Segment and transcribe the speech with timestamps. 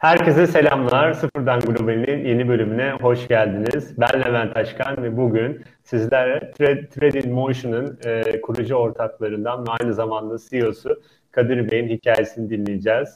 [0.00, 1.14] Herkese selamlar.
[1.14, 3.94] Sıfırdan Global'in yeni bölümüne hoş geldiniz.
[3.98, 6.52] Ben Levent Aşkan ve bugün sizlere
[6.90, 13.08] Trade, in Motion'ın e, kurucu ortaklarından ve aynı zamanda CEO'su Kadir Bey'in hikayesini dinleyeceğiz.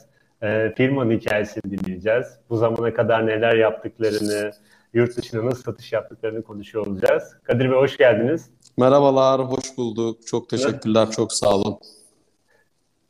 [0.43, 2.27] E, firmanın hikayesini dinleyeceğiz.
[2.49, 4.51] Bu zamana kadar neler yaptıklarını,
[4.93, 7.23] yurt dışına nasıl satış yaptıklarını konuşuyor olacağız.
[7.43, 8.49] Kadir Bey hoş geldiniz.
[8.77, 10.27] Merhabalar, hoş bulduk.
[10.27, 11.79] Çok teşekkürler, çok sağ olun.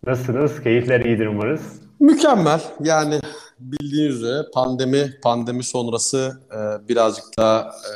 [0.07, 0.63] Nasılsınız?
[0.63, 1.81] Keyifler iyidir umarız.
[1.99, 2.61] Mükemmel.
[2.79, 3.19] Yani
[3.59, 7.93] bildiğiniz üzere pandemi pandemi sonrası e, birazcık daha e,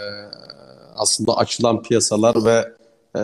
[0.95, 2.65] aslında açılan piyasalar ve
[3.15, 3.21] e,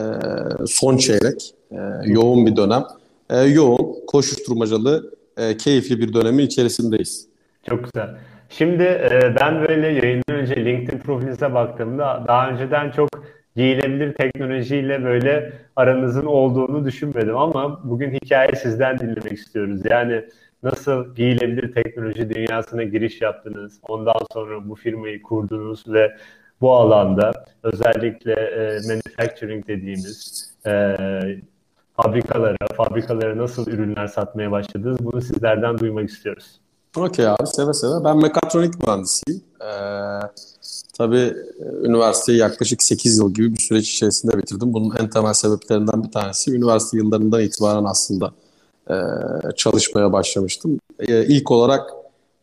[0.68, 2.84] son çeyrek e, yoğun bir dönem.
[3.30, 7.28] E, yoğun, koşuşturmacalı, e, keyifli bir dönemin içerisindeyiz.
[7.70, 8.10] Çok güzel.
[8.50, 13.10] Şimdi e, ben böyle yayından önce LinkedIn profilinize baktığımda daha önceden çok
[13.56, 19.82] giyilebilir teknolojiyle böyle aranızın olduğunu düşünmedim ama bugün hikaye sizden dinlemek istiyoruz.
[19.90, 20.26] Yani
[20.66, 26.18] nasıl giyilebilir teknoloji dünyasına giriş yaptınız, ondan sonra bu firmayı kurdunuz ve
[26.62, 30.96] bu alanda özellikle e, manufacturing dediğimiz e,
[31.96, 36.60] fabrikalara, fabrikalara nasıl ürünler satmaya başladınız bunu sizlerden duymak istiyoruz.
[36.98, 38.04] Okey abi seve seve.
[38.04, 39.42] Ben mekatronik mühendisiyim.
[39.62, 39.66] Ee,
[40.98, 44.74] tabii e, üniversiteyi yaklaşık 8 yıl gibi bir süreç içerisinde bitirdim.
[44.74, 48.32] Bunun en temel sebeplerinden bir tanesi üniversite yıllarından itibaren aslında
[48.90, 48.96] e,
[49.56, 50.80] çalışmaya başlamıştım.
[51.00, 51.92] E, ilk olarak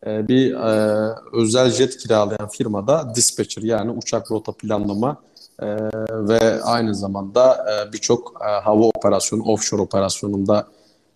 [0.07, 5.17] e, bir e, özel jet kiralayan firmada dispatcher yani uçak rota planlama
[5.63, 5.67] e,
[6.11, 10.67] ve aynı zamanda e, birçok e, hava operasyonu, offshore operasyonunda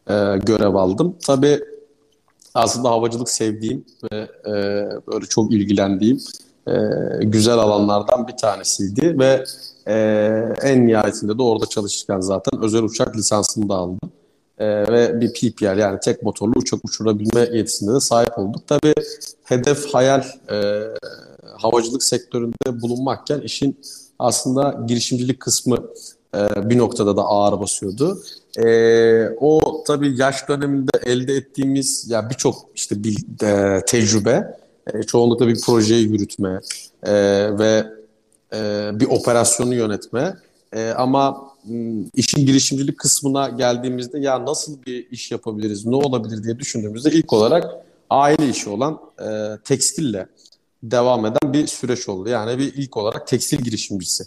[0.09, 0.15] e,
[0.47, 1.17] görev aldım.
[1.27, 1.61] Tabii
[2.55, 4.53] aslında havacılık sevdiğim ve e,
[5.13, 6.21] böyle çok ilgilendiğim
[6.69, 6.73] e,
[7.21, 9.45] güzel alanlardan bir tanesiydi ve
[9.89, 9.97] e,
[10.63, 14.11] en nihayetinde de orada çalışırken zaten özel uçak lisansını da aldım
[14.59, 18.67] e, ve bir PPL yani tek motorlu uçak uçurabilme yetisinde de sahip olduk.
[18.67, 18.95] Tabii
[19.45, 20.83] hedef hayal e,
[21.59, 23.81] havacılık sektöründe bulunmakken işin
[24.19, 25.79] aslında girişimcilik kısmı
[26.34, 28.22] e, bir noktada da ağır basıyordu.
[28.59, 34.56] E, o tabii yaş döneminde elde ettiğimiz ya birçok işte bir e, tecrübe,
[34.94, 36.61] e, çoğunlukla bir projeyi yürütme
[37.03, 37.12] e,
[37.59, 37.87] ve
[38.55, 40.37] e, bir operasyonu yönetme.
[40.73, 41.46] E, ama
[42.15, 47.65] işin girişimcilik kısmına geldiğimizde ya nasıl bir iş yapabiliriz, ne olabilir diye düşündüğümüzde ilk olarak
[48.10, 50.26] aile işi olan e, tekstille
[50.82, 52.28] devam eden bir süreç oldu.
[52.28, 54.25] Yani bir ilk olarak tekstil girişimcisi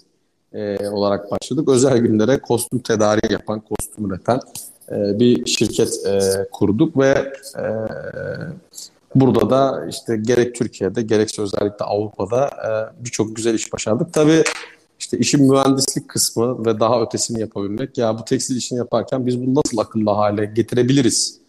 [0.53, 1.69] e, olarak başladık.
[1.69, 4.39] Özel günlere kostüm tedariği yapan, kostüm üreten
[4.91, 6.19] e, bir şirket e,
[6.51, 7.66] kurduk ve e,
[9.16, 14.13] burada da işte gerek Türkiye'de gerekse özellikle Avrupa'da e, birçok güzel iş başardık.
[14.13, 14.44] Tabii
[15.09, 17.97] işte işin mühendislik kısmı ve daha ötesini yapabilmek.
[17.97, 21.40] Ya bu tekstil işini yaparken biz bunu nasıl akıllı hale getirebiliriz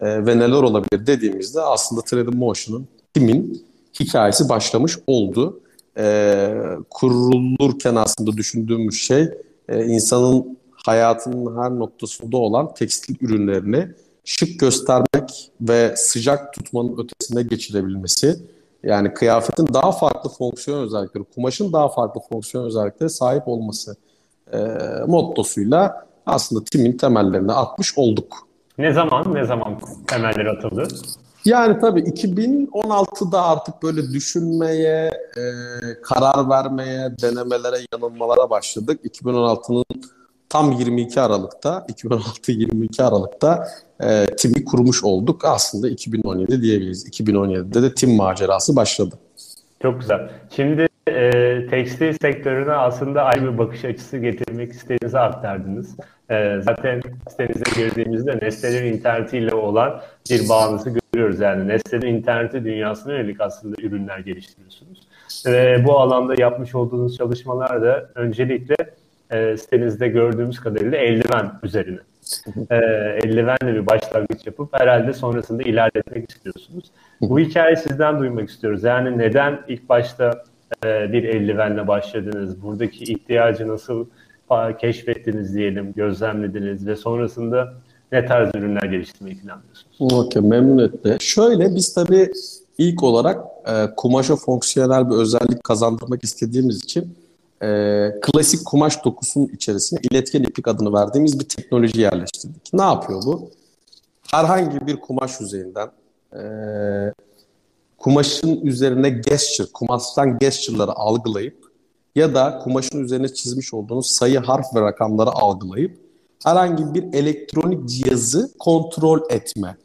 [0.00, 3.66] e, ve neler olabilir dediğimizde aslında Trade Motion'un kimin
[4.00, 5.60] hikayesi başlamış oldu.
[5.98, 6.54] E,
[6.90, 9.28] kurulurken aslında düşündüğümüz şey
[9.68, 13.88] e, insanın hayatının her noktasında olan tekstil ürünlerini
[14.24, 18.36] şık göstermek ve sıcak tutmanın ötesine geçirebilmesi
[18.82, 23.96] yani kıyafetin daha farklı fonksiyon özellikleri, kumaşın daha farklı fonksiyon özellikleri sahip olması
[24.52, 24.58] e,
[25.06, 28.36] mottosuyla aslında timin temellerini atmış olduk.
[28.78, 30.88] Ne zaman, ne zaman temelleri atıldı?
[31.44, 35.42] Yani tabii 2016'da artık böyle düşünmeye, e,
[36.02, 39.00] karar vermeye, denemelere, yanılmalara başladık.
[39.04, 39.84] 2016'nın
[40.48, 43.68] tam 22 Aralık'ta, 2016-22 Aralık'ta
[44.00, 45.44] e, TİM'i kurmuş olduk.
[45.44, 47.08] Aslında 2017 diyebiliriz.
[47.08, 49.14] 2017'de de TİM macerası başladı.
[49.82, 50.28] Çok güzel.
[50.50, 51.30] Şimdi e,
[51.70, 55.96] tekstil sektörüne aslında ayrı bir bakış açısı getirmek istediğinizi aktardınız.
[56.30, 61.40] E, zaten sitenize girdiğimizde Nestle'nin internetiyle olan bir bağınızı görüyoruz.
[61.40, 65.08] Yani Nestle'nin interneti dünyasına yönelik aslında ürünler geliştiriyorsunuz.
[65.46, 68.76] Ve bu alanda yapmış olduğunuz çalışmalar da öncelikle
[69.30, 71.98] e, sitenizde gördüğümüz kadarıyla eldiven üzerine.
[72.70, 72.76] e,
[73.24, 76.84] eldivenle bir başlangıç yapıp herhalde sonrasında ilerletmek istiyorsunuz.
[77.20, 78.84] Bu hikayeyi sizden duymak istiyoruz.
[78.84, 80.44] Yani neden ilk başta
[80.84, 82.62] e, bir eldivenle başladınız?
[82.62, 84.06] Buradaki ihtiyacı nasıl
[84.80, 87.74] keşfettiniz diyelim, gözlemlediniz ve sonrasında
[88.12, 90.12] ne tarz ürünler geliştirmeyi planlıyorsunuz?
[90.26, 91.16] Okey, memnun etti.
[91.20, 92.32] Şöyle biz tabii
[92.78, 97.16] ilk olarak e, kumaşa fonksiyonel bir özellik kazandırmak istediğimiz için
[97.62, 102.72] e, klasik kumaş dokusunun içerisine iletken iplik adını verdiğimiz bir teknoloji yerleştirdik.
[102.72, 103.50] Ne yapıyor bu?
[104.30, 105.90] Herhangi bir kumaş yüzeyinden
[106.32, 106.42] e,
[107.98, 111.66] kumaşın üzerine gesture, kumaştan gesture'ları algılayıp
[112.14, 115.98] ya da kumaşın üzerine çizmiş olduğunuz sayı, harf ve rakamları algılayıp
[116.44, 119.76] herhangi bir elektronik cihazı kontrol etme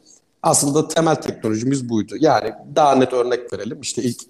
[0.44, 2.16] Aslında temel teknolojimiz buydu.
[2.20, 3.82] Yani daha net örnek verelim.
[3.82, 4.22] İşte ilk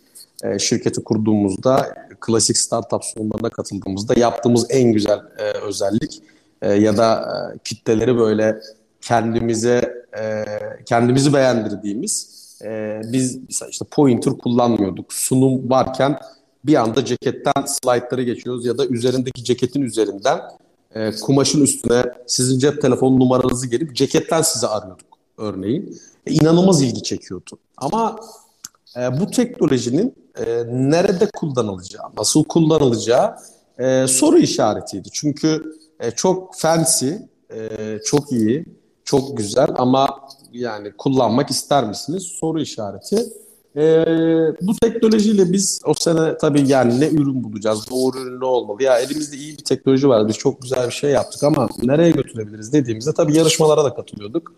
[0.44, 6.24] e, şirketi kurduğumuzda, klasik startup sunumlarına katıldığımızda yaptığımız en güzel e, özellik
[6.62, 7.16] e, ya da
[7.56, 8.60] e, kitleleri böyle
[9.02, 10.46] kendimize e,
[10.86, 13.40] kendimizi beğendirdiğimiz e, biz
[13.70, 15.14] işte pointer kullanmıyorduk.
[15.14, 16.20] Sunum varken
[16.66, 20.40] bir anda ceketten slaytları geçiyoruz ya da üzerindeki ceketin üzerinden
[20.96, 25.98] e, kumaşın üstüne sizin cep telefonu numaranızı gelip ceketten sizi arıyorduk örneğin.
[26.28, 27.58] E, inanılmaz ilgi çekiyordu.
[27.78, 28.20] Ama
[28.98, 33.36] e, bu teknolojinin e, nerede kullanılacağı, nasıl kullanılacağı
[33.80, 35.10] e, soru işaretiydi.
[35.13, 35.63] Çünkü
[36.00, 37.10] e, çok fancy,
[37.54, 38.66] e, çok iyi,
[39.06, 40.10] çok güzel ama
[40.54, 42.24] yani kullanmak ister misiniz?
[42.24, 43.25] Soru işareti.
[43.75, 44.06] E,
[44.62, 48.84] bu teknolojiyle biz o sene tabii yani ne ürün bulacağız, doğru ürün ne olmalı?
[48.84, 52.74] Ya elimizde iyi bir teknoloji var, biz çok güzel bir şey yaptık ama nereye götürebiliriz
[52.74, 54.54] dediğimizde tabii yarışmalara da katılıyorduk.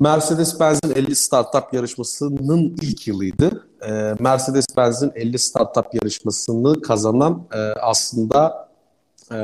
[0.00, 3.66] Mercedes-Benz'in 50 Startup yarışmasının ilk yılıydı.
[3.82, 3.90] E,
[4.20, 8.68] Mercedes-Benz'in 50 Startup yarışmasını kazanan e, aslında
[9.32, 9.38] e,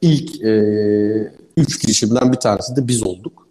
[0.00, 0.52] ilk e,
[1.56, 3.48] üç girişimden bir tanesi de biz olduk.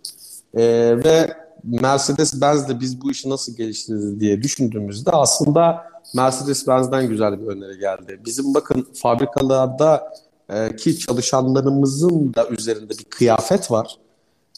[0.54, 0.64] E,
[1.04, 1.34] ve
[1.64, 8.22] Mercedes-Benz'le biz bu işi nasıl geliştiririz diye düşündüğümüzde aslında Mercedes-Benz'den güzel bir öneri geldi.
[8.26, 10.14] Bizim bakın fabrikalarda
[10.50, 13.98] e, ki çalışanlarımızın da üzerinde bir kıyafet var.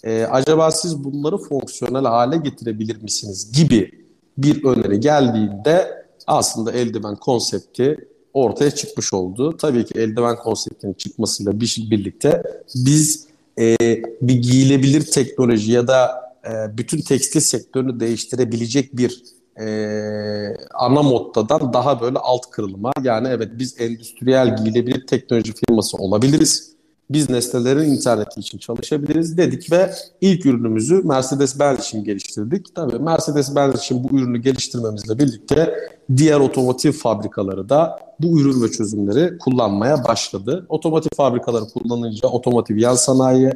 [0.05, 3.91] E, acaba siz bunları fonksiyonel hale getirebilir misiniz gibi
[4.37, 9.57] bir öneri geldiğinde aslında eldiven konsepti ortaya çıkmış oldu.
[9.57, 12.43] Tabii ki eldiven konseptinin çıkmasıyla bir, birlikte
[12.75, 13.27] biz
[13.59, 13.75] e,
[14.21, 19.23] bir giyilebilir teknoloji ya da e, bütün tekstil sektörünü değiştirebilecek bir
[19.59, 19.67] e,
[20.73, 26.74] ana moddadan daha böyle alt kırılıma yani evet biz endüstriyel giyilebilir teknoloji firması olabiliriz.
[27.09, 29.91] Biz nesnelerin interneti için çalışabiliriz dedik ve
[30.21, 32.75] ilk ürünümüzü Mercedes-Benz için geliştirdik.
[32.75, 35.73] Tabii Mercedes-Benz için bu ürünü geliştirmemizle birlikte
[36.17, 40.65] diğer otomotiv fabrikaları da bu ürün ve çözümleri kullanmaya başladı.
[40.69, 43.51] Otomotiv fabrikaları kullanınca otomotiv yan sanayi,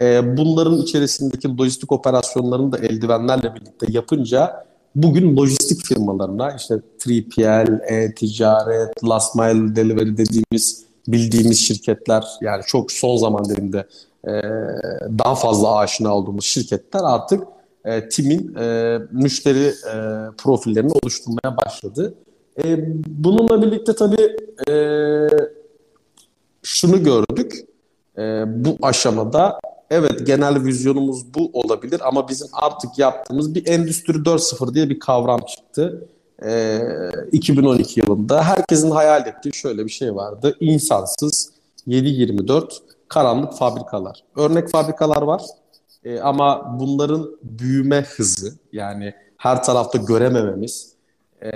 [0.00, 9.04] e, bunların içerisindeki lojistik operasyonlarını da eldivenlerle birlikte yapınca bugün lojistik firmalarına işte 3PL, e-ticaret,
[9.04, 13.86] last mile delivery dediğimiz bildiğimiz şirketler yani çok son zaman diliminde
[14.26, 14.30] e,
[15.18, 17.44] daha fazla aşina olduğumuz şirketler artık
[17.84, 19.94] e, TİM'in e, müşteri e,
[20.38, 22.14] profillerini oluşturmaya başladı.
[22.64, 24.36] E, bununla birlikte tabii
[24.68, 24.74] e,
[26.62, 27.52] şunu gördük.
[28.18, 29.60] E, bu aşamada
[29.90, 35.40] evet genel vizyonumuz bu olabilir ama bizim artık yaptığımız bir Endüstri 4.0 diye bir kavram
[35.40, 36.08] çıktı.
[36.44, 36.80] Ee,
[37.32, 40.56] 2012 yılında herkesin hayal ettiği şöyle bir şey vardı.
[40.60, 41.50] İnsansız
[41.88, 42.72] 7-24
[43.08, 44.24] karanlık fabrikalar.
[44.36, 45.42] Örnek fabrikalar var
[46.04, 50.92] ee, ama bunların büyüme hızı yani her tarafta göremememiz
[51.42, 51.50] e,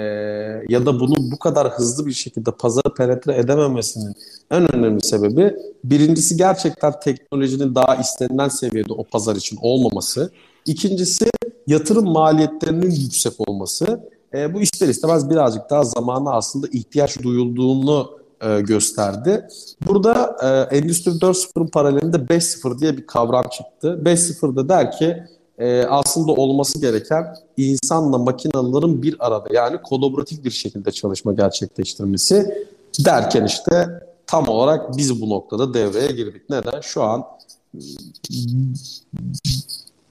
[0.68, 4.14] ya da bunun bu kadar hızlı bir şekilde pazarı penetre edememesinin
[4.50, 5.54] en önemli sebebi
[5.84, 10.30] birincisi gerçekten teknolojinin daha istenilen seviyede o pazar için olmaması.
[10.66, 11.30] İkincisi
[11.66, 14.00] yatırım maliyetlerinin yüksek olması.
[14.36, 19.48] E, bu ister istemez birazcık daha zamana aslında ihtiyaç duyulduğunu e, gösterdi.
[19.86, 24.00] Burada e, Endüstri 4.0'ın paralelinde 5.0 diye bir kavram çıktı.
[24.04, 25.22] 5.0'da der ki
[25.58, 32.66] e, aslında olması gereken insanla makinaların bir arada yani kolaboratif bir şekilde çalışma gerçekleştirmesi
[33.04, 33.88] derken işte
[34.26, 36.42] tam olarak biz bu noktada devreye girdik.
[36.50, 36.80] Neden?
[36.80, 37.24] Şu an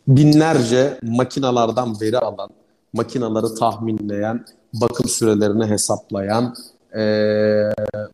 [0.07, 2.49] binlerce makinalardan veri alan,
[2.95, 6.55] makinaları tahminleyen, bakım sürelerini hesaplayan,
[6.97, 7.03] e,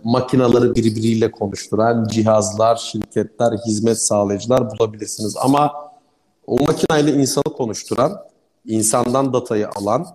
[0.04, 5.36] makinaları birbiriyle konuşturan cihazlar, şirketler, hizmet sağlayıcılar bulabilirsiniz.
[5.42, 5.72] Ama
[6.48, 8.18] o makineyle insanı konuşturan,
[8.66, 10.06] insandan datayı alan,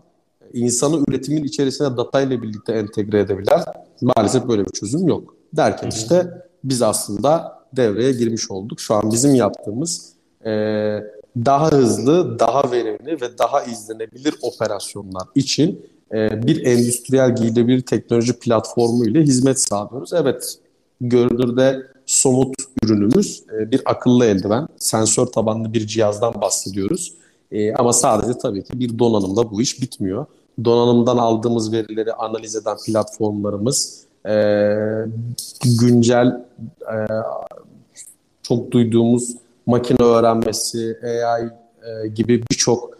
[0.52, 3.60] insanı üretimin içerisine datayla birlikte entegre edebilen
[4.02, 5.34] maalesef böyle bir çözüm yok.
[5.52, 6.30] Derken işte
[6.64, 8.80] biz aslında devreye girmiş olduk.
[8.80, 10.12] Şu an bizim yaptığımız
[10.46, 10.50] e,
[11.44, 19.06] daha hızlı, daha verimli ve daha izlenebilir operasyonlar için e, bir endüstriyel giyilebilir teknoloji platformu
[19.06, 20.12] ile hizmet sağlıyoruz.
[20.12, 20.58] Evet,
[21.00, 27.14] görünürde somut ürünümüz e, bir akıllı eldiven, sensör tabanlı bir cihazdan bahsediyoruz.
[27.52, 30.26] E, ama sadece tabii ki bir donanımda bu iş bitmiyor.
[30.64, 34.34] Donanımdan aldığımız verileri analiz eden platformlarımız, e,
[35.80, 36.44] güncel
[38.42, 41.50] çok duyduğumuz makine öğrenmesi, AI
[42.14, 42.96] gibi birçok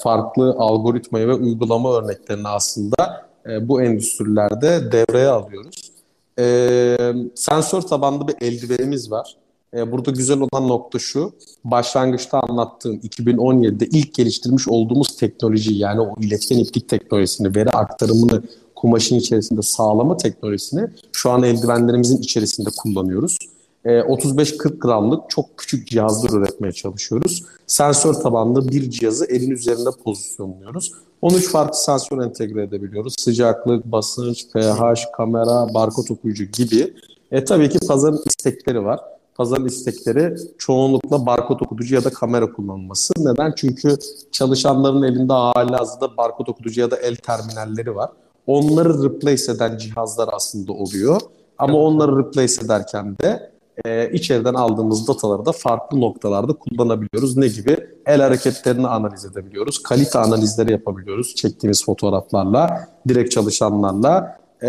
[0.00, 3.26] farklı algoritmayı ve uygulama örneklerini aslında
[3.60, 5.92] bu endüstrilerde devreye alıyoruz.
[6.38, 6.96] E,
[7.34, 9.36] sensör tabanlı bir eldivenimiz var.
[9.76, 11.32] E, burada güzel olan nokta şu.
[11.64, 18.42] Başlangıçta anlattığım 2017'de ilk geliştirmiş olduğumuz teknoloji yani o iletken iplik teknolojisini, veri aktarımını
[18.74, 23.38] kumaşın içerisinde sağlama teknolojisini şu an eldivenlerimizin içerisinde kullanıyoruz.
[23.84, 27.44] 35-40 gramlık çok küçük cihazlar üretmeye çalışıyoruz.
[27.66, 30.92] Sensör tabanlı bir cihazı elin üzerinde pozisyonluyoruz.
[31.22, 33.14] 13 farklı sensör entegre edebiliyoruz.
[33.18, 36.94] Sıcaklık, basınç, pH, kamera, barkod okuyucu gibi.
[37.32, 39.00] E, tabii ki pazarın istekleri var.
[39.34, 43.14] Pazarın istekleri çoğunlukla barkod okuyucu ya da kamera kullanılması.
[43.18, 43.52] Neden?
[43.56, 43.96] Çünkü
[44.32, 48.10] çalışanların elinde hala hazırda barkod okuyucu ya da el terminalleri var.
[48.46, 51.20] Onları replace eden cihazlar aslında oluyor.
[51.58, 53.51] Ama onları replace ederken de
[53.84, 57.36] e, içeriden aldığımız dataları da farklı noktalarda kullanabiliyoruz.
[57.36, 57.76] Ne gibi?
[58.06, 59.82] El hareketlerini analiz edebiliyoruz.
[59.82, 64.38] Kalite analizleri yapabiliyoruz çektiğimiz fotoğraflarla, direkt çalışanlarla.
[64.62, 64.68] E,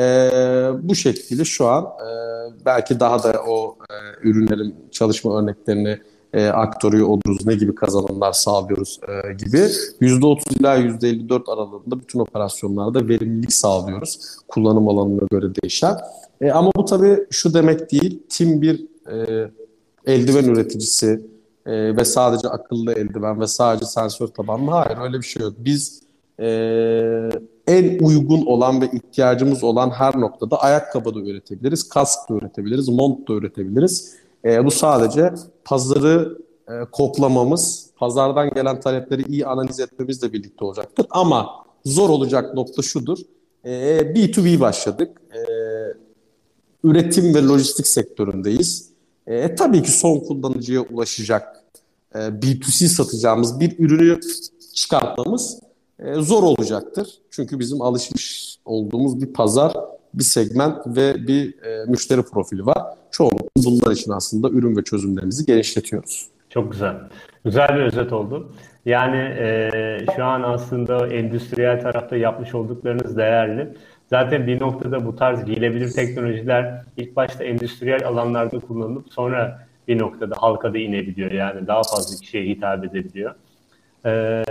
[0.81, 2.09] bu şekilde şu an e,
[2.65, 5.99] belki daha da o e, ürünlerin çalışma örneklerini
[6.33, 9.57] e, aktarıyor oluruz, ne gibi kazanımlar sağlıyoruz e, gibi.
[9.57, 14.19] %30 ila %54 aralığında bütün operasyonlarda verimlilik sağlıyoruz.
[14.47, 15.97] Kullanım alanına göre değişen.
[16.41, 19.47] E, ama bu tabii şu demek değil, tim bir e,
[20.05, 21.21] eldiven üreticisi
[21.65, 24.71] e, ve sadece akıllı eldiven ve sadece sensör tabanlı.
[24.71, 25.53] Hayır öyle bir şey yok.
[25.57, 26.03] Biz
[26.39, 26.47] e,
[27.67, 33.27] en uygun olan ve ihtiyacımız olan her noktada ayakkabı da üretebiliriz, kask da üretebiliriz, mont
[33.27, 34.15] da üretebiliriz.
[34.45, 35.33] E, bu sadece
[35.65, 41.05] pazarı e, koklamamız, pazardan gelen talepleri iyi analiz etmemizle birlikte olacaktır.
[41.09, 41.49] Ama
[41.85, 43.17] zor olacak nokta şudur.
[43.65, 45.21] E, B2B başladık.
[45.33, 45.39] E,
[46.83, 48.92] üretim ve lojistik sektöründeyiz.
[49.27, 51.63] E, tabii ki son kullanıcıya ulaşacak
[52.15, 54.19] e, B2C satacağımız bir ürünü
[54.75, 55.59] çıkartmamız
[55.99, 57.07] e, zor olacaktır.
[57.31, 59.73] Çünkü bizim alışmış olduğumuz bir pazar,
[60.13, 62.83] bir segment ve bir e, müşteri profili var.
[63.11, 66.27] Çoğunlukla bunlar için aslında ürün ve çözümlerimizi genişletiyoruz.
[66.49, 66.95] Çok güzel.
[67.45, 68.51] Güzel bir özet oldu.
[68.85, 69.69] Yani e,
[70.15, 73.73] şu an aslında endüstriyel tarafta yapmış olduklarınız değerli.
[74.09, 80.35] Zaten bir noktada bu tarz giyilebilir teknolojiler ilk başta endüstriyel alanlarda kullanılıp sonra bir noktada
[80.37, 81.31] halka da inebiliyor.
[81.31, 83.35] Yani daha fazla kişiye hitap edebiliyor.
[84.05, 84.43] Ee,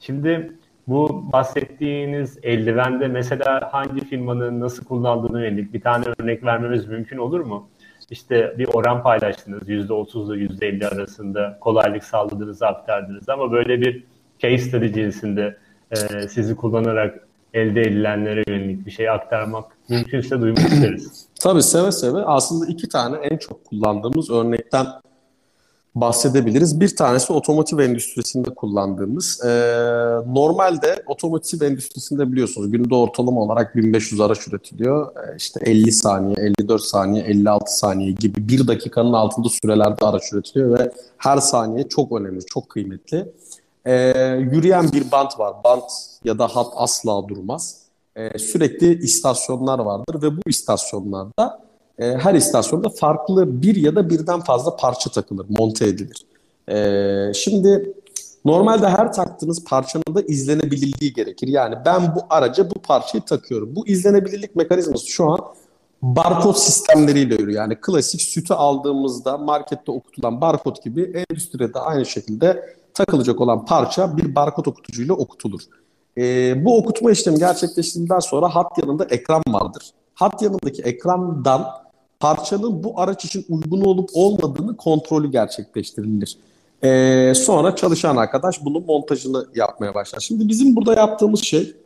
[0.00, 0.52] şimdi
[0.88, 7.40] bu bahsettiğiniz eldivende mesela hangi firmanın nasıl kullandığını yönelik bir tane örnek vermemiz mümkün olur
[7.40, 7.68] mu?
[8.10, 14.04] İşte bir oran paylaştınız %30 ile %50 arasında kolaylık sağladığınızı aktardınız ama böyle bir
[14.38, 15.56] case study cinsinde
[15.90, 17.27] e, sizi kullanarak
[17.58, 21.26] elde edilenlere yönelik bir şey aktarmak mümkünse duymak isteriz.
[21.40, 22.18] Tabii seve seve.
[22.18, 24.86] Aslında iki tane en çok kullandığımız örnekten
[25.94, 26.80] bahsedebiliriz.
[26.80, 29.40] Bir tanesi otomotiv endüstrisinde kullandığımız.
[29.44, 29.48] Ee,
[30.26, 35.12] normalde otomotiv endüstrisinde biliyorsunuz günde ortalama olarak 1500 araç üretiliyor.
[35.16, 40.78] Ee, işte 50 saniye, 54 saniye, 56 saniye gibi bir dakikanın altında sürelerde araç üretiliyor
[40.78, 43.32] ve her saniye çok önemli, çok kıymetli.
[43.88, 45.54] Ee, yürüyen bir bant var.
[45.64, 45.92] Bant
[46.24, 47.78] ya da hat asla durmaz.
[48.16, 51.60] Ee, sürekli istasyonlar vardır ve bu istasyonlarda
[51.98, 56.26] e, her istasyonda farklı bir ya da birden fazla parça takılır, monte edilir.
[56.68, 57.92] E, şimdi
[58.44, 61.48] normalde her taktığınız parçanın da izlenebilirliği gerekir.
[61.48, 63.76] Yani ben bu araca bu parçayı takıyorum.
[63.76, 65.40] Bu izlenebilirlik mekanizması şu an
[66.02, 67.62] barkod sistemleriyle yürüyor.
[67.62, 74.34] Yani klasik sütü aldığımızda markette okutulan barkod gibi endüstride aynı şekilde takılacak olan parça bir
[74.34, 75.60] barkod okutucuyla okutulur.
[76.18, 79.90] E, bu okutma işlemi gerçekleştirdikten sonra hat yanında ekran vardır.
[80.14, 81.66] Hat yanındaki ekrandan
[82.20, 86.38] parçanın bu araç için uygun olup olmadığını kontrolü gerçekleştirilir.
[86.84, 90.20] Ee, sonra çalışan arkadaş bunun montajını yapmaya başlar.
[90.20, 91.76] Şimdi bizim burada yaptığımız şey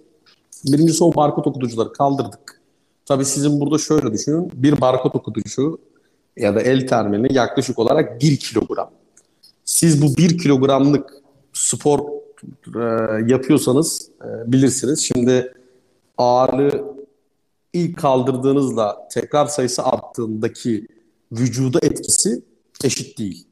[0.64, 2.60] birincisi o barkod okutucuları kaldırdık.
[3.06, 4.50] Tabii sizin burada şöyle düşünün.
[4.54, 5.78] Bir barkod okutucu
[6.36, 8.90] ya da el terminali yaklaşık olarak 1 kilogram.
[9.82, 11.10] Siz bu 1 kilogramlık
[11.52, 11.98] spor
[12.76, 12.80] e,
[13.32, 15.00] yapıyorsanız e, bilirsiniz.
[15.00, 15.54] Şimdi
[16.18, 16.94] ağırlığı
[17.72, 20.86] ilk kaldırdığınızla tekrar sayısı arttığındaki
[21.32, 22.42] vücuda etkisi
[22.84, 23.46] eşit değil.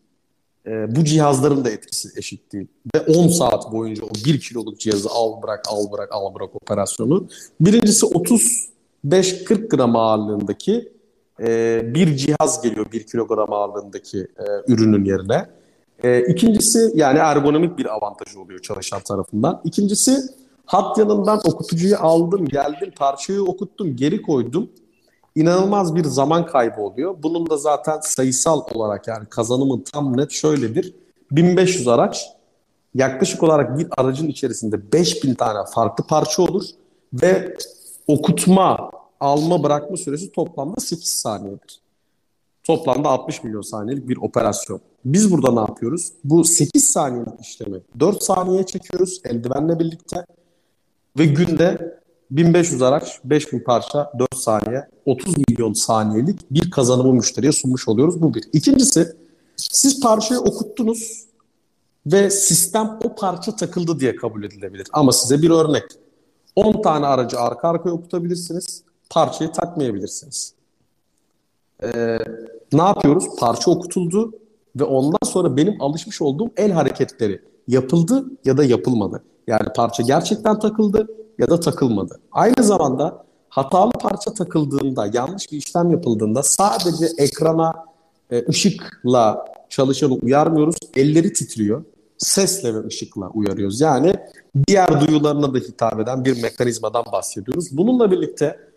[0.66, 2.66] E, bu cihazların da etkisi eşit değil.
[2.94, 7.28] Ve 10 saat boyunca o 1 kiloluk cihazı al bırak al bırak al bırak operasyonu.
[7.60, 10.92] Birincisi 35-40 gram ağırlığındaki
[11.40, 15.59] e, bir cihaz geliyor 1 kilogram ağırlığındaki e, ürünün yerine.
[16.04, 19.60] E, ikincisi yani ergonomik bir avantajı oluyor çalışan tarafından.
[19.64, 20.40] İkincisi
[20.70, 24.70] Hat yanından okutucuyu aldım, geldim, parçayı okuttum, geri koydum.
[25.34, 27.16] İnanılmaz bir zaman kaybı oluyor.
[27.22, 30.94] Bunun da zaten sayısal olarak yani kazanımın tam net şöyledir.
[31.30, 32.26] 1500 araç
[32.94, 36.64] yaklaşık olarak bir aracın içerisinde 5000 tane farklı parça olur
[37.12, 37.56] ve
[38.06, 38.90] okutma,
[39.20, 41.80] alma, bırakma süresi toplamda 8 saniyedir.
[42.70, 44.80] Toplamda 60 milyon saniyelik bir operasyon.
[45.04, 46.12] Biz burada ne yapıyoruz?
[46.24, 50.24] Bu 8 saniyelik işlemi 4 saniyeye çekiyoruz eldivenle birlikte
[51.18, 51.98] ve günde
[52.30, 58.22] 1500 araç, 5000 parça, 4 saniye, 30 milyon saniyelik bir kazanımı müşteriye sunmuş oluyoruz.
[58.22, 58.44] Bu bir.
[58.52, 59.16] İkincisi,
[59.56, 61.24] siz parçayı okuttunuz
[62.06, 64.86] ve sistem o parça takıldı diye kabul edilebilir.
[64.92, 65.84] Ama size bir örnek.
[66.56, 70.59] 10 tane aracı arka arkaya okutabilirsiniz, parçayı takmayabilirsiniz.
[71.82, 72.18] Ee,
[72.72, 73.24] ne yapıyoruz?
[73.38, 74.32] Parça okutuldu
[74.76, 79.22] ve ondan sonra benim alışmış olduğum el hareketleri yapıldı ya da yapılmadı.
[79.46, 81.06] Yani parça gerçekten takıldı
[81.38, 82.20] ya da takılmadı.
[82.32, 87.74] Aynı zamanda hatalı parça takıldığında, yanlış bir işlem yapıldığında sadece ekrana
[88.30, 90.76] e, ışıkla çalışanı uyarmıyoruz.
[90.96, 91.84] Elleri titriyor.
[92.18, 93.80] Sesle ve ışıkla uyarıyoruz.
[93.80, 94.14] Yani
[94.68, 97.68] diğer duyularına da hitap eden bir mekanizmadan bahsediyoruz.
[97.72, 98.69] Bununla birlikte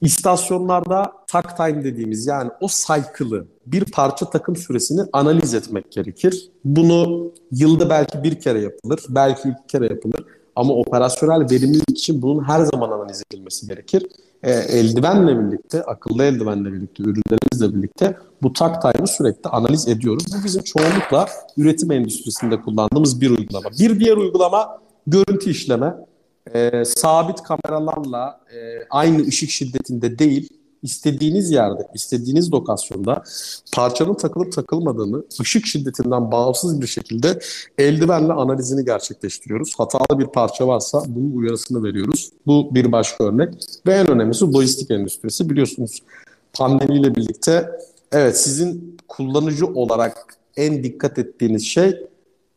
[0.00, 6.50] İstasyonlarda tak time dediğimiz yani o cycle'ı bir parça takım süresini analiz etmek gerekir.
[6.64, 10.24] Bunu yılda belki bir kere yapılır, belki iki kere yapılır.
[10.56, 14.06] Ama operasyonel verimlilik için bunun her zaman analiz edilmesi gerekir.
[14.42, 20.24] E, eldivenle birlikte, akıllı eldivenle birlikte, ürünlerimizle birlikte bu tak time'ı sürekli analiz ediyoruz.
[20.38, 21.26] Bu bizim çoğunlukla
[21.56, 23.70] üretim endüstrisinde kullandığımız bir uygulama.
[23.78, 25.94] Bir diğer uygulama görüntü işleme
[26.54, 28.56] e, sabit kameralarla e,
[28.90, 30.48] aynı ışık şiddetinde değil,
[30.82, 33.22] istediğiniz yerde, istediğiniz lokasyonda
[33.74, 37.38] parçanın takılıp takılmadığını ışık şiddetinden bağımsız bir şekilde
[37.78, 39.74] eldivenle analizini gerçekleştiriyoruz.
[39.78, 42.30] Hatalı bir parça varsa bunun uyarısını veriyoruz.
[42.46, 43.54] Bu bir başka örnek.
[43.86, 45.50] Ve en önemlisi lojistik endüstrisi.
[45.50, 46.02] Biliyorsunuz
[46.52, 47.70] pandemiyle birlikte
[48.12, 52.06] evet sizin kullanıcı olarak en dikkat ettiğiniz şey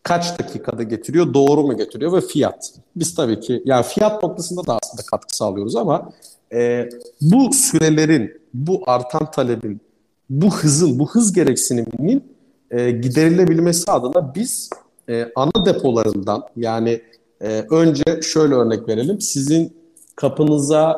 [0.04, 2.74] kaç dakikada getiriyor, doğru mu getiriyor ve fiyat.
[2.96, 6.12] Biz tabii ki yani fiyat noktasında da aslında katkı sağlıyoruz ama
[6.54, 6.90] e,
[7.22, 9.82] bu sürelerin, bu artan talebin,
[10.30, 12.24] bu hızın, bu hız gereksiniminin
[12.72, 14.70] e, giderilebilmesi adına biz
[15.10, 17.02] e, ana depolarından yani
[17.42, 19.22] e, önce şöyle örnek verelim.
[19.22, 19.78] Sizin
[20.16, 20.98] kapınıza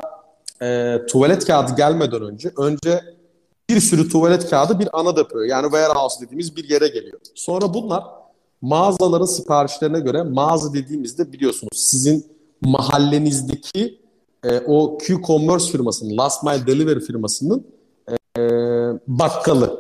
[0.62, 3.02] e, tuvalet kağıdı gelmeden önce önce
[3.70, 7.20] bir sürü tuvalet kağıdı bir ana depoya yani warehouse dediğimiz bir yere geliyor.
[7.36, 8.04] Sonra bunlar
[8.64, 12.26] mağazaların siparişlerine göre mağaza dediğimizde biliyorsunuz sizin
[12.62, 14.00] mahallenizdeki
[14.44, 17.68] e, o Q-Commerce firmasının, Last Mile Delivery firmasının
[18.38, 18.42] e,
[19.08, 19.80] bakkalı.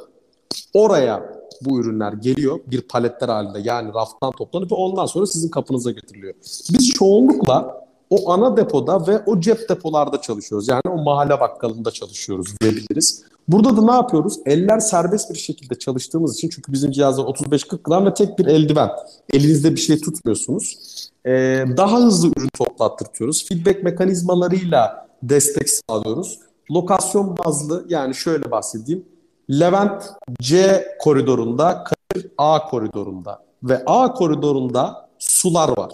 [0.74, 6.34] Oraya bu ürünler geliyor bir paletler halinde yani raftan toplanıp ondan sonra sizin kapınıza getiriliyor.
[6.72, 10.68] Biz çoğunlukla o ana depoda ve o cep depolarda çalışıyoruz.
[10.68, 13.24] Yani o mahalle bakkalında çalışıyoruz diyebiliriz.
[13.48, 14.40] Burada da ne yapıyoruz?
[14.46, 18.90] Eller serbest bir şekilde çalıştığımız için çünkü bizim cihazlar 35-40 gram ve tek bir eldiven.
[19.34, 20.78] Elinizde bir şey tutmuyorsunuz.
[21.26, 23.48] Ee, daha hızlı ürün toplattırtıyoruz.
[23.48, 26.40] Feedback mekanizmalarıyla destek sağlıyoruz.
[26.72, 29.06] Lokasyon bazlı yani şöyle bahsedeyim.
[29.50, 30.04] Levent
[30.42, 35.92] C koridorunda, Kadir A koridorunda ve A koridorunda sular var.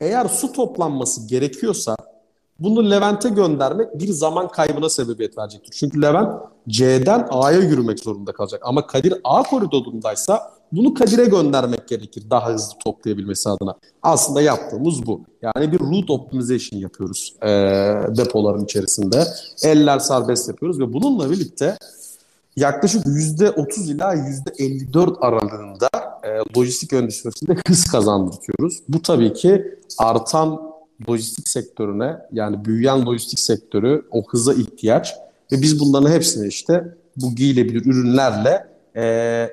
[0.00, 1.96] Eğer su toplanması gerekiyorsa
[2.60, 5.72] bunu Levent'e göndermek bir zaman kaybına sebebiyet verecektir.
[5.72, 6.32] Çünkü Levent
[6.68, 8.60] C'den A'ya yürümek zorunda kalacak.
[8.64, 13.74] Ama Kadir A koridorundaysa bunu Kadir'e göndermek gerekir daha hızlı toplayabilmesi adına.
[14.02, 15.20] Aslında yaptığımız bu.
[15.42, 17.48] Yani bir route optimization yapıyoruz e,
[18.16, 19.24] depoların içerisinde.
[19.62, 21.78] Eller serbest yapıyoruz ve bununla birlikte
[22.56, 25.88] yaklaşık %30 ila %54 aralığında
[26.22, 28.82] e, lojistik endüstrisinde hız kazandırıyoruz.
[28.88, 30.75] Bu tabii ki artan
[31.08, 35.14] lojistik sektörüne yani büyüyen lojistik sektörü o hıza ihtiyaç
[35.52, 39.48] ve biz bunların hepsini işte bu giyilebilir ürünlerle e,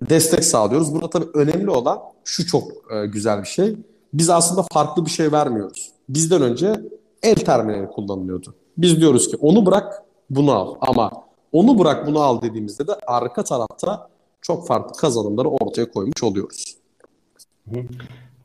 [0.00, 0.94] destek sağlıyoruz.
[0.94, 3.76] Burada tabii önemli olan şu çok e, güzel bir şey.
[4.12, 5.90] Biz aslında farklı bir şey vermiyoruz.
[6.08, 6.80] Bizden önce
[7.22, 8.54] el terminali kullanılıyordu.
[8.78, 11.10] Biz diyoruz ki onu bırak bunu al ama
[11.52, 14.08] onu bırak bunu al dediğimizde de arka tarafta
[14.40, 16.76] çok farklı kazanımları ortaya koymuş oluyoruz.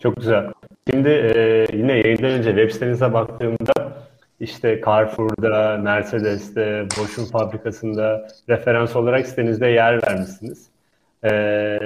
[0.04, 0.52] Çok güzel.
[0.92, 3.74] Şimdi e, yine yayından önce web sitenize baktığımda
[4.40, 10.70] işte Carrefour'da, Mercedes'te, Bosch'un fabrikasında referans olarak sitenizde yer vermişsiniz.
[11.24, 11.80] E,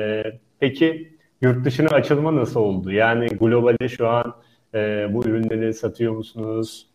[0.59, 2.91] peki yurt dışına açılma nasıl oldu?
[2.91, 4.35] Yani globalde şu an
[4.73, 6.87] e, bu ürünleri satıyor musunuz?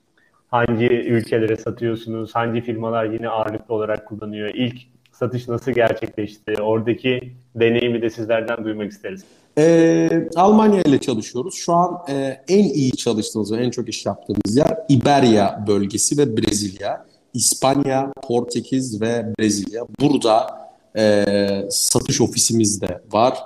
[0.50, 2.34] Hangi ülkelere satıyorsunuz?
[2.34, 4.50] Hangi firmalar yine ağırlıklı olarak kullanıyor?
[4.54, 4.76] İlk
[5.12, 6.62] satış nasıl gerçekleşti?
[6.62, 9.41] Oradaki deneyimi de sizlerden duymak isteriz.
[9.58, 11.54] Ee, Almanya ile çalışıyoruz.
[11.54, 16.36] Şu an e, en iyi çalıştığımız ve en çok iş yaptığımız yer İberya bölgesi ve
[16.36, 17.06] Brezilya.
[17.34, 19.86] İspanya, Portekiz ve Brezilya.
[20.00, 20.46] Burada
[20.96, 21.24] e,
[21.70, 23.38] satış ofisimiz de var.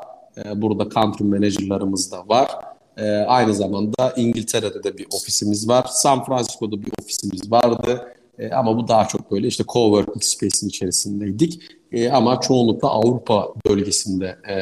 [0.45, 2.51] E, burada country managerlarımız da var.
[2.97, 5.87] E, aynı zamanda İngiltere'de de bir ofisimiz var.
[5.91, 8.13] San Francisco'da bir ofisimiz vardı.
[8.39, 11.61] E, ama bu daha çok böyle işte coworking space'in içerisindeydik.
[11.93, 14.57] E, ama çoğunlukla Avrupa bölgesinde e,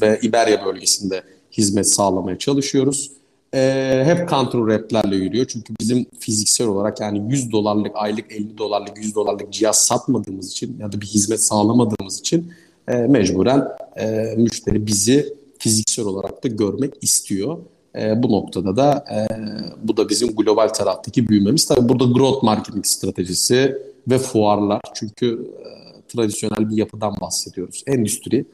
[0.00, 3.10] ve İberya bölgesinde hizmet sağlamaya çalışıyoruz.
[3.54, 5.46] E, hep counter rap'lerle yürüyor.
[5.46, 10.78] Çünkü bizim fiziksel olarak yani 100 dolarlık aylık 50 dolarlık 100 dolarlık cihaz satmadığımız için
[10.80, 12.52] ya da bir hizmet sağlamadığımız için
[12.88, 17.58] e, mecburen e, müşteri bizi fiziksel olarak da görmek istiyor.
[17.98, 19.18] E, bu noktada da e,
[19.88, 21.66] bu da bizim global taraftaki büyümemiz.
[21.66, 24.80] Tabii burada growth marketing stratejisi ve fuarlar.
[24.94, 25.85] Çünkü e,
[26.16, 27.82] tradisyonel bir yapıdan bahsediyoruz.
[27.86, 28.44] Endüstri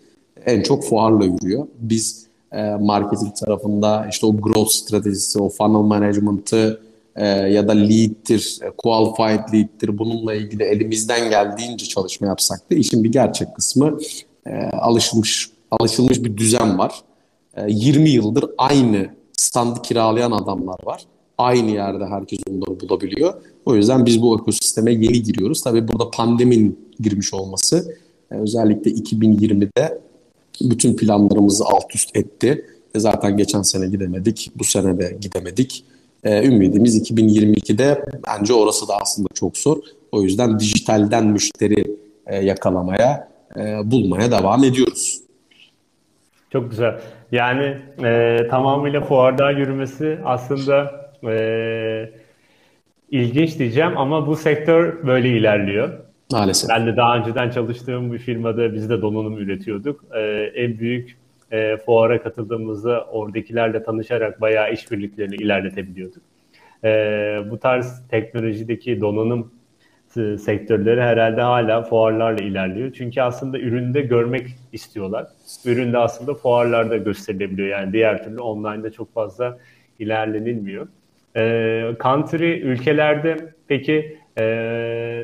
[0.47, 1.67] en çok fuarla yürüyor.
[1.79, 6.81] Biz e, marketing tarafında işte o growth stratejisi, o funnel management'ı
[7.17, 13.05] e, ya da lead'tir, e, qualified lead'tir bununla ilgili elimizden geldiğince çalışma yapsak da işin
[13.05, 13.99] bir gerçek kısmı
[14.47, 17.01] e, alışılmış alışılmış bir düzen var.
[17.57, 21.03] E, 20 yıldır aynı standı kiralayan adamlar var.
[21.43, 23.35] Aynı yerde herkes onları bulabiliyor.
[23.67, 25.63] O yüzden biz bu ekosisteme yeni giriyoruz.
[25.63, 27.97] Tabii burada pandemin girmiş olması
[28.31, 30.01] e, özellikle 2020'de
[30.61, 32.67] bütün planlarımızı alt üst etti.
[32.95, 35.85] E zaten geçen sene gidemedik, bu sene de gidemedik.
[36.25, 39.77] E, ümidimiz 2022'de bence orası da aslında çok zor.
[40.13, 41.97] O yüzden dijitalden müşteri
[42.43, 43.29] yakalamaya,
[43.85, 45.21] bulmaya devam ediyoruz.
[46.53, 47.01] Çok güzel.
[47.33, 52.11] Yani e, tamamıyla fuardan yürümesi aslında e,
[53.11, 55.99] ilginç diyeceğim ama bu sektör böyle ilerliyor.
[56.33, 56.71] Maalesef.
[56.71, 60.05] Ben de daha önceden çalıştığım bir firmada biz de donanım üretiyorduk.
[60.15, 60.21] Ee,
[60.55, 61.17] en büyük
[61.51, 66.23] e, fuara katıldığımızda oradakilerle tanışarak bayağı işbirliklerini ilerletebiliyorduk.
[66.85, 69.53] Ee, bu tarz teknolojideki donanım
[70.39, 72.93] sektörleri herhalde hala fuarlarla ilerliyor.
[72.93, 75.27] Çünkü aslında üründe görmek istiyorlar.
[75.65, 77.69] Üründe aslında fuarlarda gösterilebiliyor.
[77.69, 79.59] Yani diğer türlü online'da çok fazla
[79.99, 80.89] ilerlenilmiyor.
[81.37, 84.45] Ee, country ülkelerde peki e,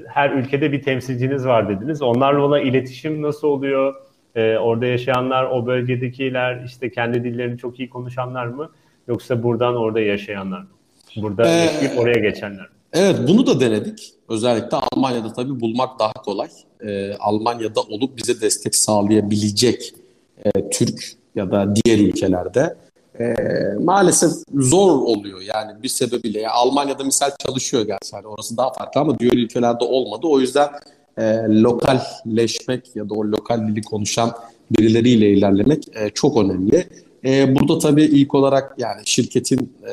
[0.08, 2.02] her ülkede bir temsilciniz var dediniz.
[2.02, 3.94] Onlarla olan iletişim nasıl oluyor?
[4.34, 8.70] E, orada yaşayanlar, o bölgedekiler işte kendi dillerini çok iyi konuşanlar mı?
[9.08, 10.68] Yoksa buradan orada yaşayanlar mı?
[11.16, 12.74] Burada ee, yaşayıp oraya geçenler mi?
[12.92, 14.12] Evet bunu da denedik.
[14.28, 16.48] Özellikle Almanya'da tabii bulmak daha kolay.
[16.80, 19.94] Ee, Almanya'da olup bize destek sağlayabilecek
[20.44, 22.76] e, Türk ya da diğer ülkelerde
[23.20, 23.34] e,
[23.80, 26.40] maalesef zor oluyor yani bir sebebiyle.
[26.40, 30.26] Yani Almanya'da misal çalışıyor gerçi hani orası daha farklı ama diğer ülkelerde olmadı.
[30.26, 30.68] O yüzden
[31.18, 34.32] e, lokalleşmek ya da o lokal dili konuşan
[34.70, 36.88] birileriyle ilerlemek e, çok önemli.
[37.24, 39.92] E, burada tabii ilk olarak yani şirketin e,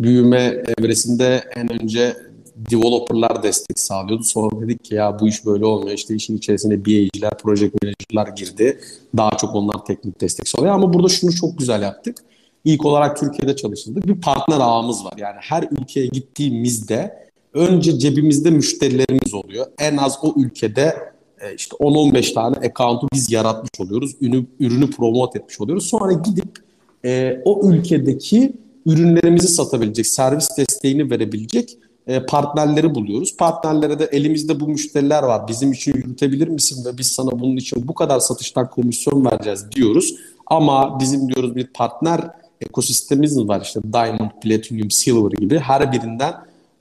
[0.00, 2.16] büyüme evresinde en önce
[2.56, 4.24] developerlar destek sağlıyordu.
[4.24, 5.94] Sonra dedik ki ya bu iş böyle olmuyor.
[5.94, 8.80] İşte işin içerisine BA'ciler, project manager'lar girdi.
[9.16, 10.74] Daha çok onlar teknik destek sağlıyor.
[10.74, 12.16] Ama burada şunu çok güzel yaptık.
[12.64, 14.06] İlk olarak Türkiye'de çalıştırdık.
[14.06, 15.12] Bir partner ağımız var.
[15.16, 19.66] Yani her ülkeye gittiğimizde önce cebimizde müşterilerimiz oluyor.
[19.78, 20.96] En az o ülkede
[21.40, 24.16] e, işte 10-15 tane account'u biz yaratmış oluyoruz.
[24.20, 25.86] Ürünü, ürünü promote etmiş oluyoruz.
[25.86, 26.58] Sonra gidip
[27.04, 28.52] e, o ülkedeki
[28.86, 33.36] ürünlerimizi satabilecek, servis desteğini verebilecek e, partnerleri buluyoruz.
[33.36, 35.48] Partnerlere de elimizde bu müşteriler var.
[35.48, 40.14] Bizim için yürütebilir misin ve biz sana bunun için bu kadar satıştan komisyon vereceğiz diyoruz.
[40.46, 46.34] Ama bizim diyoruz bir partner ekosistemimiz var işte Diamond, Platinum, Silver gibi her birinden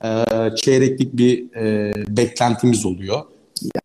[0.04, 3.22] e, çeyreklik bir e, beklentimiz oluyor.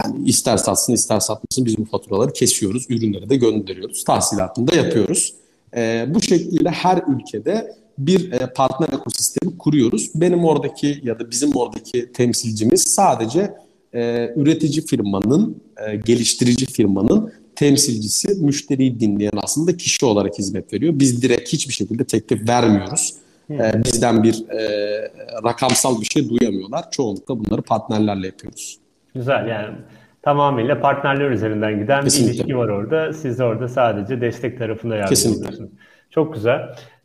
[0.03, 5.35] Yani ister satsın ister satmasın biz bu faturaları kesiyoruz, ürünleri de gönderiyoruz, tahsilatını da yapıyoruz.
[5.77, 10.11] E, bu şekilde her ülkede bir e, partner ekosistemi kuruyoruz.
[10.15, 13.55] Benim oradaki ya da bizim oradaki temsilcimiz sadece
[13.95, 20.93] e, üretici firmanın, e, geliştirici firmanın temsilcisi, müşteriyi dinleyen aslında kişi olarak hizmet veriyor.
[20.97, 23.15] Biz direkt hiçbir şekilde teklif vermiyoruz.
[23.51, 25.13] E, bizden bir e,
[25.45, 26.91] rakamsal bir şey duyamıyorlar.
[26.91, 28.79] Çoğunlukla bunları partnerlerle yapıyoruz.
[29.15, 29.77] Güzel yani
[30.23, 32.33] tamamıyla partnerler üzerinden giden Kesinlikle.
[32.33, 33.13] bir ilişki var orada.
[33.13, 35.71] Siz orada sadece destek tarafında yardım ediyorsunuz.
[36.11, 36.61] Çok güzel.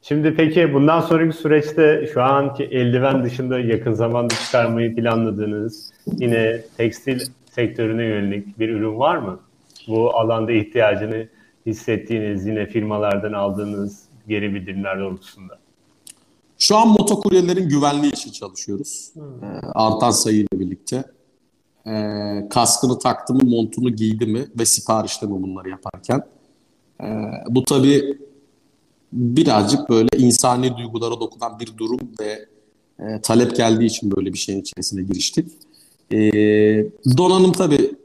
[0.07, 7.21] Şimdi peki bundan sonraki süreçte şu anki eldiven dışında yakın zamanda çıkarmayı planladığınız yine tekstil
[7.51, 9.39] sektörüne yönelik bir ürün var mı?
[9.87, 11.27] Bu alanda ihtiyacını
[11.65, 15.59] hissettiğiniz yine firmalardan aldığınız geri bildirimler doğrultusunda.
[16.57, 19.09] Şu an motokuryelerin güvenliği için çalışıyoruz.
[19.13, 19.43] Hmm.
[19.43, 21.03] Ee, artan sayıyla birlikte.
[21.87, 26.21] Ee, kaskını taktı mı, montunu giydi mi ve siparişte mi bunları yaparken.
[27.01, 27.05] Ee,
[27.49, 28.24] bu tabii
[29.13, 32.45] birazcık böyle insani duygulara dokunan bir durum ve
[32.99, 35.51] e, talep geldiği için böyle bir şeyin içerisine giriştik.
[36.11, 36.17] E,
[37.17, 37.95] donanım tabii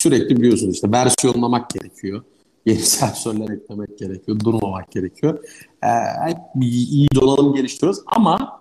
[0.00, 2.22] sürekli biliyorsunuz işte versiyonlamak gerekiyor.
[2.66, 5.44] Yeni sensörler eklemek gerekiyor, durmamak gerekiyor.
[5.82, 5.88] E,
[6.28, 8.60] hep iyi donanım geliştiriyoruz ama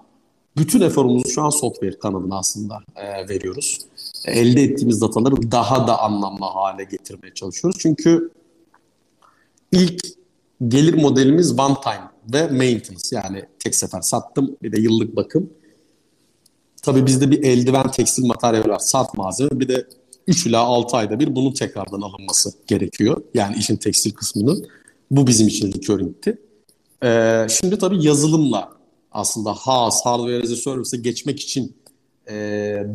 [0.58, 3.78] bütün eforumuzu şu an software kanadına aslında e, veriyoruz.
[4.26, 7.80] Elde ettiğimiz dataları daha da anlamlı hale getirmeye çalışıyoruz.
[7.82, 8.32] Çünkü
[9.72, 10.19] ilk
[10.68, 15.50] gelir modelimiz one time ve maintenance yani tek sefer sattım bir de yıllık bakım.
[16.82, 19.88] Tabii bizde bir eldiven tekstil materyal var, sat malzeme bir de
[20.28, 23.22] 3 ila 6 ayda bir bunun tekrardan alınması gerekiyor.
[23.34, 24.68] Yani işin tekstil kısmının.
[25.12, 26.42] Bu bizim için recurring'ti.
[27.04, 28.70] Ee, şimdi tabii yazılımla
[29.12, 31.76] aslında HAS, Hardware as a Service'e geçmek için
[32.30, 32.36] e,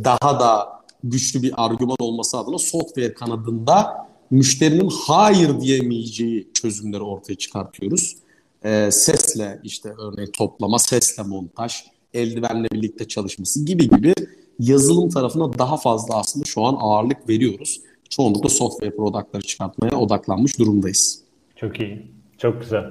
[0.04, 0.68] daha da
[1.04, 8.16] güçlü bir argüman olması adına software kanadında müşterinin hayır diyemeyeceği çözümleri ortaya çıkartıyoruz.
[8.64, 11.84] Ee, sesle işte örneğin toplama, sesle montaj,
[12.14, 14.14] eldivenle birlikte çalışması gibi gibi
[14.58, 17.80] yazılım tarafına daha fazla aslında şu an ağırlık veriyoruz.
[18.10, 21.20] Çoğunlukla software productları çıkartmaya odaklanmış durumdayız.
[21.56, 22.06] Çok iyi,
[22.38, 22.84] çok güzel.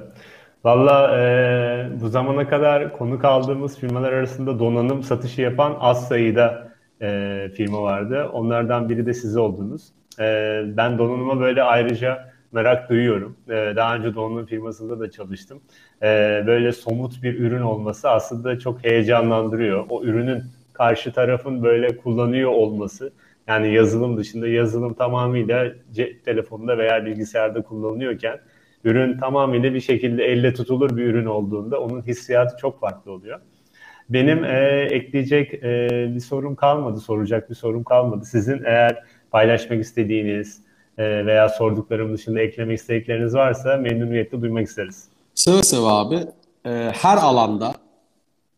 [0.63, 7.49] Valla e, bu zamana kadar konuk aldığımız firmalar arasında donanım satışı yapan az sayıda e,
[7.55, 8.29] firma vardı.
[8.33, 9.83] Onlardan biri de siz oldunuz.
[10.19, 13.37] E, ben donanıma böyle ayrıca merak duyuyorum.
[13.47, 15.61] E, daha önce donanım firmasında da çalıştım.
[16.01, 19.85] E, böyle somut bir ürün olması aslında çok heyecanlandırıyor.
[19.89, 23.13] O ürünün karşı tarafın böyle kullanıyor olması
[23.47, 28.39] yani yazılım dışında yazılım tamamıyla cep telefonunda veya bilgisayarda kullanılıyorken
[28.83, 33.39] ürün tamamıyla bir şekilde elle tutulur bir ürün olduğunda onun hissiyatı çok farklı oluyor.
[34.09, 38.25] Benim e, ekleyecek e, bir sorum kalmadı, soracak bir sorum kalmadı.
[38.25, 40.61] Sizin eğer paylaşmak istediğiniz
[40.97, 45.03] e, veya sorduklarım dışında eklemek istedikleriniz varsa memnuniyetle duymak isteriz.
[45.35, 46.19] Seve seve abi.
[46.65, 47.73] E, her alanda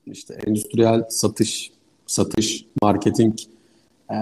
[0.06, 1.72] işte endüstriyel satış,
[2.06, 3.40] satış, marketing,
[4.12, 4.16] e,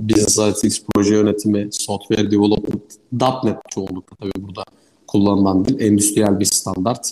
[0.00, 2.82] business analytics, proje yönetimi, software development,
[3.44, 4.62] .NET çoğunlukla tabii burada
[5.06, 5.80] kullanılan dil.
[5.80, 7.10] Endüstriyel bir standart.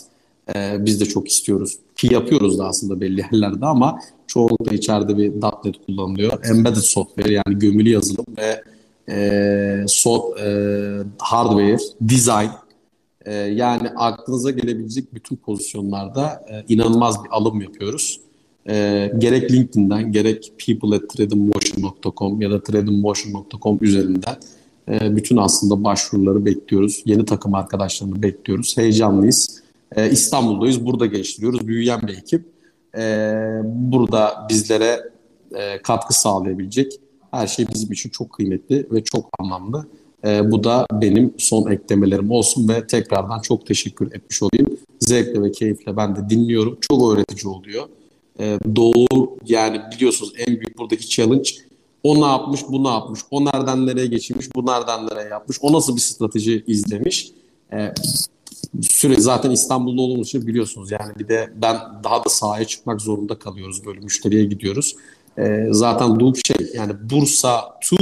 [0.55, 1.79] E, biz de çok istiyoruz.
[1.99, 6.45] Ki yapıyoruz da aslında belli yerlerde ama çoğunlukla içeride bir .NET kullanılıyor.
[6.45, 8.63] Embedded software yani gömülü yazılım ve
[9.09, 10.47] e, so, e,
[11.17, 12.49] hardware, design
[13.25, 18.19] e, yani aklınıza gelebilecek bütün pozisyonlarda e, inanılmaz bir alım yapıyoruz.
[18.69, 24.35] E, gerek LinkedIn'den gerek people at trademotion.com ya da trademotion.com üzerinden
[24.91, 27.01] e, bütün aslında başvuruları bekliyoruz.
[27.05, 28.77] Yeni takım arkadaşlarını bekliyoruz.
[28.77, 29.68] Heyecanlıyız.
[29.95, 30.85] E, İstanbul'dayız.
[30.85, 31.67] Burada geliştiriyoruz.
[31.67, 32.45] Büyüyen bir ekip.
[32.97, 34.99] E, burada bizlere
[35.55, 36.99] e, katkı sağlayabilecek
[37.31, 39.87] her şey bizim için çok kıymetli ve çok anlamlı.
[40.25, 44.77] E, bu da benim son eklemelerim olsun ve tekrardan çok teşekkür etmiş olayım.
[44.99, 46.77] Zevkle ve keyifle ben de dinliyorum.
[46.81, 47.83] Çok öğretici oluyor.
[48.39, 51.49] E, doğu yani biliyorsunuz en büyük buradaki challenge
[52.03, 55.73] o ne yapmış, bu ne yapmış, o nereden nereye geçmiş, bu nereden nereye yapmış, o
[55.73, 57.31] nasıl bir strateji izlemiş.
[57.73, 57.93] E,
[58.81, 63.39] süre zaten İstanbul'da olduğumuz için biliyorsunuz yani bir de ben daha da sahaya çıkmak zorunda
[63.39, 64.95] kalıyoruz böyle müşteriye gidiyoruz.
[65.37, 67.95] E, zaten bu şey yani Bursa to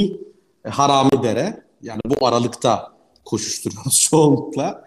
[0.70, 2.94] Haramidere yani bu aralıkta
[3.26, 4.84] koşuşturuyoruz çoğunlukla.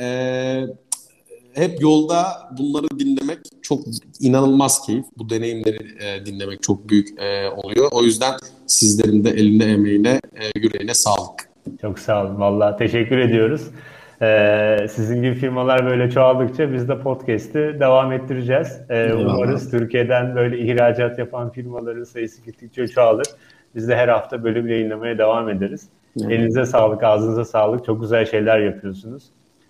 [0.00, 0.66] E,
[1.54, 2.26] hep yolda
[2.58, 3.80] bunları dinlemek çok
[4.20, 5.04] inanılmaz keyif.
[5.18, 7.88] Bu deneyimleri e, dinlemek çok büyük e, oluyor.
[7.92, 8.34] O yüzden
[8.66, 11.48] sizlerin de eline emeğine, e, yüreğine sağlık.
[11.80, 12.40] Çok sağ olun.
[12.40, 13.62] Valla teşekkür ediyoruz.
[14.22, 18.80] Ee, sizin gibi firmalar böyle çoğaldıkça biz de podcast'i devam ettireceğiz.
[18.90, 23.26] Ee, umarız Türkiye'den böyle ihracat yapan firmaların sayısı gittikçe çoğalır.
[23.74, 25.88] Biz de her hafta bölüm yayınlamaya devam ederiz.
[26.20, 26.32] Evet.
[26.32, 27.84] Elinize sağlık, ağzınıza sağlık.
[27.84, 29.24] Çok güzel şeyler yapıyorsunuz.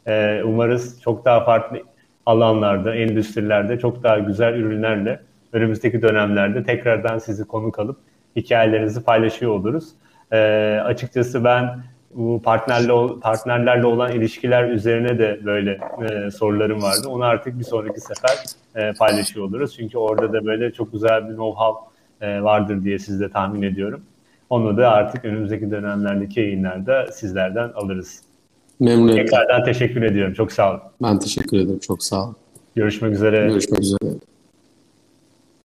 [0.07, 1.83] Ee, umarız çok daha farklı
[2.27, 5.21] alanlarda, endüstrilerde çok daha güzel ürünlerle
[5.53, 7.97] önümüzdeki dönemlerde tekrardan sizi konuk alıp
[8.37, 9.89] hikayelerinizi paylaşıyor oluruz.
[10.33, 11.83] Ee, açıkçası ben
[12.15, 17.09] bu partnerle partnerlerle olan ilişkiler üzerine de böyle e, sorularım vardı.
[17.09, 18.45] Onu artık bir sonraki sefer
[18.75, 19.77] e, paylaşıyor oluruz.
[19.77, 21.77] Çünkü orada da böyle çok güzel bir know-how
[22.21, 24.01] e, vardır diye siz de tahmin ediyorum.
[24.51, 28.23] Onu da artık önümüzdeki dönemlerdeki yayınlarda sizlerden alırız.
[28.81, 29.25] Memnuniyetle.
[29.25, 30.35] Tekrardan teşekkür ediyorum.
[30.35, 30.81] Çok sağ olun.
[31.03, 31.79] Ben teşekkür ederim.
[31.79, 32.37] Çok sağ olun.
[32.75, 33.47] Görüşmek üzere.
[33.47, 34.15] Görüşmek üzere.